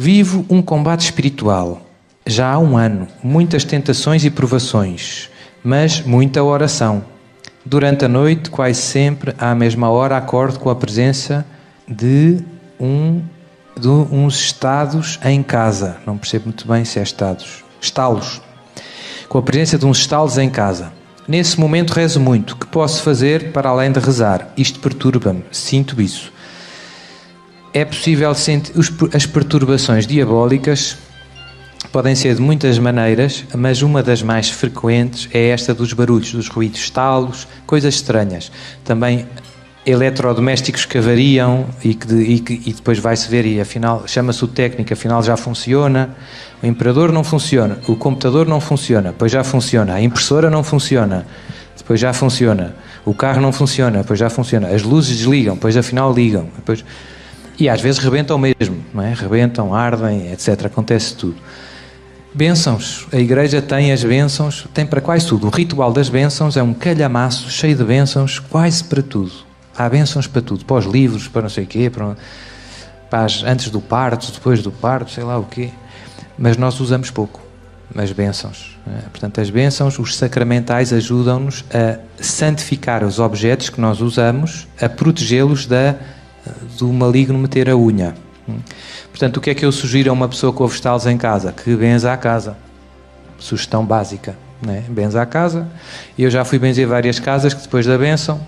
Vivo 0.00 0.46
um 0.48 0.62
combate 0.62 1.00
espiritual. 1.00 1.82
Já 2.24 2.52
há 2.52 2.58
um 2.60 2.76
ano, 2.76 3.08
muitas 3.20 3.64
tentações 3.64 4.24
e 4.24 4.30
provações, 4.30 5.28
mas 5.60 6.00
muita 6.00 6.40
oração. 6.40 7.02
Durante 7.66 8.04
a 8.04 8.08
noite, 8.08 8.48
quase 8.48 8.80
sempre, 8.80 9.34
à 9.36 9.56
mesma 9.56 9.90
hora, 9.90 10.16
acordo 10.16 10.60
com 10.60 10.70
a 10.70 10.76
presença 10.76 11.44
de 11.88 12.38
um 12.78 13.20
de 13.76 13.88
uns 13.88 14.36
estados 14.38 15.18
em 15.24 15.42
casa. 15.42 15.96
Não 16.06 16.16
percebo 16.16 16.44
muito 16.44 16.68
bem 16.68 16.84
se 16.84 17.00
é 17.00 17.02
estados. 17.02 17.64
Estalos. 17.80 18.40
Com 19.28 19.38
a 19.38 19.42
presença 19.42 19.76
de 19.76 19.84
uns 19.84 19.98
estalos 19.98 20.38
em 20.38 20.48
casa. 20.48 20.92
Nesse 21.26 21.58
momento 21.58 21.90
rezo 21.90 22.20
muito. 22.20 22.54
Que 22.54 22.66
posso 22.68 23.02
fazer 23.02 23.50
para 23.50 23.68
além 23.68 23.90
de 23.90 23.98
rezar? 23.98 24.52
Isto 24.56 24.78
perturba-me. 24.78 25.42
Sinto 25.50 26.00
isso 26.00 26.32
é 27.72 27.84
possível 27.84 28.34
sentir 28.34 28.72
as 29.14 29.26
perturbações 29.26 30.06
diabólicas 30.06 30.96
podem 31.92 32.14
ser 32.14 32.34
de 32.34 32.40
muitas 32.40 32.78
maneiras, 32.78 33.44
mas 33.54 33.82
uma 33.82 34.02
das 34.02 34.22
mais 34.22 34.50
frequentes 34.50 35.28
é 35.32 35.48
esta 35.48 35.72
dos 35.72 35.92
barulhos, 35.92 36.32
dos 36.32 36.48
ruídos, 36.48 36.80
estalos, 36.80 37.46
coisas 37.66 37.94
estranhas. 37.94 38.52
Também 38.84 39.26
eletrodomésticos 39.86 40.84
que 40.84 41.00
variam 41.00 41.66
e 41.82 41.94
que, 41.94 42.14
e, 42.14 42.40
que, 42.40 42.52
e 42.66 42.72
depois 42.74 42.98
vai-se 42.98 43.28
ver 43.28 43.46
e 43.46 43.58
afinal 43.58 44.06
chama-se 44.06 44.44
o 44.44 44.48
técnico, 44.48 44.92
afinal 44.92 45.22
já 45.22 45.36
funciona. 45.36 46.14
O 46.62 46.66
imperador 46.66 47.10
não 47.10 47.24
funciona, 47.24 47.78
o 47.88 47.96
computador 47.96 48.46
não 48.46 48.60
funciona, 48.60 49.10
depois 49.10 49.32
já 49.32 49.42
funciona. 49.42 49.94
A 49.94 50.02
impressora 50.02 50.50
não 50.50 50.62
funciona, 50.62 51.26
depois 51.76 51.98
já 51.98 52.12
funciona. 52.12 52.74
O 53.04 53.14
carro 53.14 53.40
não 53.40 53.52
funciona, 53.52 53.98
depois 53.98 54.18
já 54.18 54.28
funciona. 54.28 54.68
As 54.68 54.82
luzes 54.82 55.16
desligam, 55.16 55.54
depois 55.54 55.76
afinal 55.76 56.12
ligam. 56.12 56.48
Depois 56.56 56.84
e 57.58 57.68
às 57.68 57.80
vezes 57.80 57.98
rebentam 57.98 58.38
mesmo, 58.38 58.84
não 58.94 59.02
é? 59.02 59.12
Rebentam, 59.12 59.74
ardem, 59.74 60.32
etc. 60.32 60.66
Acontece 60.66 61.14
tudo. 61.16 61.36
Bênçãos. 62.32 63.06
A 63.12 63.16
igreja 63.16 63.60
tem 63.60 63.90
as 63.90 64.04
bênçãos, 64.04 64.66
tem 64.72 64.86
para 64.86 65.00
quase 65.00 65.26
tudo. 65.26 65.48
O 65.48 65.50
ritual 65.50 65.92
das 65.92 66.08
bênçãos 66.08 66.56
é 66.56 66.62
um 66.62 66.72
calhamaço 66.72 67.50
cheio 67.50 67.74
de 67.74 67.82
bênçãos, 67.82 68.38
quase 68.38 68.84
para 68.84 69.02
tudo. 69.02 69.32
Há 69.76 69.88
bênçãos 69.88 70.26
para 70.26 70.40
tudo. 70.40 70.64
Para 70.64 70.76
os 70.76 70.86
livros, 70.86 71.26
para 71.26 71.42
não 71.42 71.48
sei 71.48 71.64
o 71.64 71.66
quê, 71.66 71.90
para, 71.90 72.16
para 73.10 73.24
as, 73.24 73.42
antes 73.42 73.70
do 73.70 73.80
parto, 73.80 74.30
depois 74.30 74.62
do 74.62 74.70
parto, 74.70 75.10
sei 75.10 75.24
lá 75.24 75.36
o 75.36 75.44
quê. 75.44 75.70
Mas 76.38 76.56
nós 76.56 76.78
usamos 76.78 77.10
pouco 77.10 77.40
as 77.96 78.12
bênçãos. 78.12 78.78
É? 78.86 79.08
Portanto, 79.08 79.40
as 79.40 79.50
bênçãos, 79.50 79.98
os 79.98 80.16
sacramentais 80.16 80.92
ajudam-nos 80.92 81.64
a 81.72 81.98
santificar 82.22 83.02
os 83.02 83.18
objetos 83.18 83.68
que 83.70 83.80
nós 83.80 84.00
usamos, 84.00 84.68
a 84.80 84.88
protegê-los 84.88 85.66
da 85.66 85.96
do 86.78 86.92
maligno 86.92 87.38
meter 87.38 87.68
a 87.68 87.76
unha. 87.76 88.14
Portanto, 89.10 89.36
o 89.36 89.40
que 89.40 89.50
é 89.50 89.54
que 89.54 89.64
eu 89.64 89.72
sugiro 89.72 90.10
a 90.10 90.12
uma 90.12 90.28
pessoa 90.28 90.52
com 90.52 90.64
ovestalos 90.64 91.06
em 91.06 91.16
casa? 91.18 91.52
Que 91.52 91.74
benza 91.76 92.12
a 92.12 92.16
casa. 92.16 92.56
Sugestão 93.38 93.84
básica. 93.84 94.36
Né? 94.60 94.84
Benza 94.88 95.20
a 95.22 95.26
casa. 95.26 95.68
Eu 96.18 96.30
já 96.30 96.44
fui 96.44 96.58
benzer 96.58 96.86
várias 96.86 97.18
casas 97.18 97.54
que 97.54 97.62
depois 97.62 97.86
da 97.86 97.96
benção, 97.98 98.40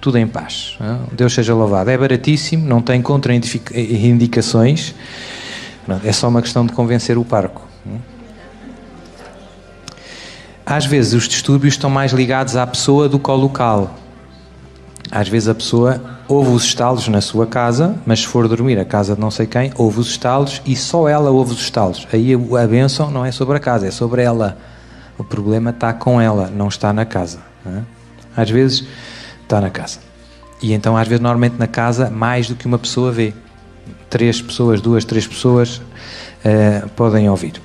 tudo 0.00 0.18
em 0.18 0.26
paz. 0.26 0.78
Deus 1.12 1.32
seja 1.32 1.54
louvado. 1.54 1.90
É 1.90 1.96
baratíssimo, 1.96 2.66
não 2.66 2.82
tem 2.82 3.00
contraindicações. 3.02 4.94
É 6.04 6.12
só 6.12 6.28
uma 6.28 6.42
questão 6.42 6.66
de 6.66 6.72
convencer 6.72 7.16
o 7.16 7.24
parco. 7.24 7.66
Às 10.64 10.84
vezes 10.84 11.12
os 11.12 11.28
distúrbios 11.28 11.74
estão 11.74 11.88
mais 11.88 12.12
ligados 12.12 12.56
à 12.56 12.66
pessoa 12.66 13.08
do 13.08 13.18
que 13.18 13.30
ao 13.30 13.36
local. 13.36 13.94
Às 15.10 15.28
vezes 15.28 15.48
a 15.48 15.54
pessoa 15.54 16.15
ouve 16.28 16.50
os 16.50 16.64
estalos 16.64 17.08
na 17.08 17.20
sua 17.20 17.46
casa, 17.46 17.96
mas 18.04 18.20
se 18.20 18.26
for 18.26 18.48
dormir 18.48 18.78
a 18.78 18.84
casa 18.84 19.14
de 19.14 19.20
não 19.20 19.30
sei 19.30 19.46
quem, 19.46 19.72
ouve 19.76 20.00
os 20.00 20.08
estalos 20.08 20.60
e 20.66 20.74
só 20.74 21.08
ela 21.08 21.30
ouve 21.30 21.52
os 21.52 21.60
estalos. 21.60 22.06
Aí 22.12 22.34
a 22.34 22.66
bênção 22.66 23.10
não 23.10 23.24
é 23.24 23.32
sobre 23.32 23.56
a 23.56 23.60
casa, 23.60 23.86
é 23.86 23.90
sobre 23.90 24.22
ela. 24.22 24.58
O 25.18 25.24
problema 25.24 25.70
está 25.70 25.92
com 25.92 26.20
ela, 26.20 26.50
não 26.54 26.68
está 26.68 26.92
na 26.92 27.04
casa. 27.04 27.38
É? 27.64 27.80
Às 28.36 28.50
vezes 28.50 28.86
está 29.42 29.60
na 29.60 29.70
casa. 29.70 29.98
E 30.60 30.72
então, 30.72 30.96
às 30.96 31.06
vezes, 31.06 31.20
normalmente 31.20 31.56
na 31.58 31.66
casa, 31.66 32.10
mais 32.10 32.48
do 32.48 32.54
que 32.54 32.66
uma 32.66 32.78
pessoa 32.78 33.12
vê. 33.12 33.32
Três 34.08 34.40
pessoas, 34.40 34.80
duas, 34.80 35.04
três 35.04 35.26
pessoas 35.26 35.76
uh, 35.78 36.88
podem 36.90 37.28
ouvir. 37.28 37.60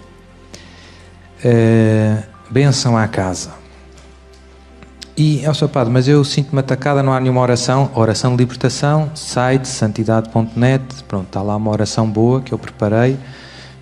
Uh, 1.44 2.24
benção 2.50 2.98
à 2.98 3.08
casa. 3.08 3.61
E, 5.18 5.44
é 5.44 5.50
o 5.50 5.54
seu 5.54 5.68
padre, 5.68 5.92
mas 5.92 6.08
eu 6.08 6.24
sinto-me 6.24 6.62
atacada, 6.62 7.04
não 7.04 7.12
há 7.12 7.20
nenhuma 7.20 7.42
oração. 7.42 7.92
Oração 7.94 8.32
de 8.32 8.38
libertação, 8.38 9.12
site 9.14 9.68
santidade.net, 9.68 11.04
pronto, 11.08 11.26
está 11.28 11.42
lá 11.42 11.56
uma 11.58 11.70
oração 11.70 12.10
boa 12.10 12.42
que 12.42 12.54
eu 12.54 12.58
preparei, 12.58 13.18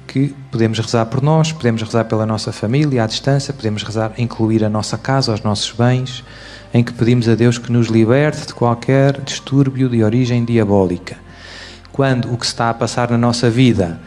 que 0.07 0.35
podemos 0.51 0.79
rezar 0.79 1.05
por 1.05 1.21
nós, 1.21 1.51
podemos 1.51 1.83
rezar 1.83 2.05
pela 2.05 2.25
nossa 2.25 2.51
família 2.51 3.03
à 3.03 3.07
distância, 3.07 3.53
podemos 3.53 3.83
rezar, 3.83 4.11
incluir 4.17 4.63
a 4.65 4.69
nossa 4.69 4.97
casa, 4.97 5.31
os 5.31 5.41
nossos 5.43 5.71
bens, 5.71 6.23
em 6.73 6.83
que 6.83 6.91
pedimos 6.93 7.29
a 7.29 7.35
Deus 7.35 7.59
que 7.59 7.71
nos 7.71 7.87
liberte 7.87 8.47
de 8.47 8.53
qualquer 8.55 9.21
distúrbio 9.21 9.87
de 9.87 10.03
origem 10.03 10.43
diabólica. 10.43 11.17
Quando 11.91 12.33
o 12.33 12.37
que 12.37 12.45
está 12.45 12.71
a 12.71 12.73
passar 12.73 13.11
na 13.11 13.17
nossa 13.19 13.51
vida 13.51 13.99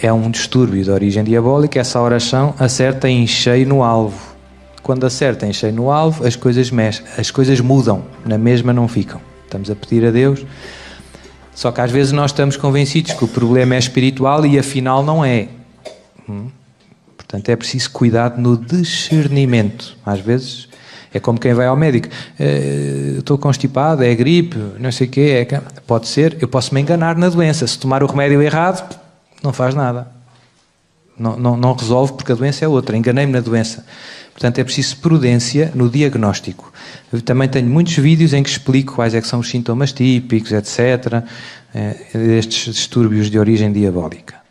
é 0.00 0.12
um 0.12 0.30
distúrbio 0.30 0.82
de 0.82 0.90
origem 0.90 1.22
diabólica, 1.22 1.78
essa 1.78 2.00
oração 2.00 2.54
acerta 2.58 3.08
em 3.08 3.24
cheio 3.24 3.68
no 3.68 3.84
alvo 3.84 4.25
quando 4.86 5.04
acerta 5.04 5.44
em 5.44 5.52
cheio 5.52 5.72
no 5.72 5.90
alvo, 5.90 6.24
as 6.24 6.36
coisas 6.36 6.70
mexem, 6.70 7.04
as 7.18 7.28
coisas 7.28 7.60
mudam, 7.60 8.04
na 8.24 8.38
mesma 8.38 8.72
não 8.72 8.86
ficam. 8.86 9.20
Estamos 9.44 9.68
a 9.68 9.74
pedir 9.74 10.06
a 10.06 10.12
Deus. 10.12 10.46
Só 11.52 11.72
que 11.72 11.80
às 11.80 11.90
vezes 11.90 12.12
nós 12.12 12.30
estamos 12.30 12.56
convencidos 12.56 13.12
que 13.12 13.24
o 13.24 13.26
problema 13.26 13.74
é 13.74 13.78
espiritual 13.78 14.46
e 14.46 14.56
afinal 14.56 15.02
não 15.02 15.24
é. 15.24 15.48
Hum? 16.28 16.50
Portanto, 17.16 17.48
é 17.48 17.56
preciso 17.56 17.90
cuidado 17.90 18.40
no 18.40 18.56
discernimento. 18.56 19.96
Às 20.06 20.20
vezes 20.20 20.68
é 21.12 21.18
como 21.18 21.40
quem 21.40 21.52
vai 21.52 21.66
ao 21.66 21.76
médico. 21.76 22.06
Uh, 22.38 23.18
estou 23.18 23.36
constipado, 23.36 24.04
é 24.04 24.14
gripe, 24.14 24.56
não 24.78 24.92
sei 24.92 25.08
o 25.08 25.10
quê. 25.10 25.48
É... 25.50 25.60
Pode 25.84 26.06
ser, 26.06 26.36
eu 26.40 26.46
posso 26.46 26.72
me 26.72 26.80
enganar 26.80 27.16
na 27.16 27.28
doença. 27.28 27.66
Se 27.66 27.76
tomar 27.76 28.04
o 28.04 28.06
remédio 28.06 28.40
errado, 28.40 28.96
não 29.42 29.52
faz 29.52 29.74
nada. 29.74 30.15
Não, 31.18 31.36
não, 31.36 31.56
não 31.56 31.72
resolve 31.74 32.12
porque 32.12 32.32
a 32.32 32.34
doença 32.34 32.64
é 32.64 32.68
outra. 32.68 32.96
Enganei-me 32.96 33.32
na 33.32 33.40
doença. 33.40 33.84
Portanto, 34.32 34.58
é 34.58 34.64
preciso 34.64 34.98
prudência 34.98 35.72
no 35.74 35.88
diagnóstico. 35.88 36.72
Eu 37.12 37.22
também 37.22 37.48
tenho 37.48 37.68
muitos 37.68 37.96
vídeos 37.96 38.34
em 38.34 38.42
que 38.42 38.50
explico 38.50 38.94
quais 38.94 39.14
é 39.14 39.20
são 39.26 39.40
os 39.40 39.48
sintomas 39.48 39.92
típicos, 39.92 40.52
etc., 40.52 41.22
eh, 41.74 41.96
destes 42.12 42.74
distúrbios 42.74 43.30
de 43.30 43.38
origem 43.38 43.72
diabólica. 43.72 44.45